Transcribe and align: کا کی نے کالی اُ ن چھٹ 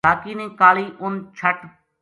کا 0.07 0.11
کی 0.21 0.33
نے 0.39 0.45
کالی 0.59 0.85
اُ 1.01 1.05
ن 1.11 1.13
چھٹ 1.37 1.57